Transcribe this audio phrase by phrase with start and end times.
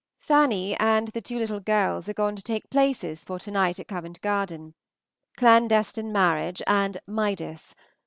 [0.17, 3.87] Fanny and the two little girls are gone to take places for to night at
[3.87, 4.73] Covent Garden;
[5.37, 7.75] "Clandestine Marriage" and "Midas."